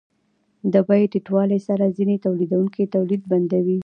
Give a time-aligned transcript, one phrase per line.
[0.73, 3.77] د بیې ټیټوالي سره ځینې تولیدونکي تولید بندوي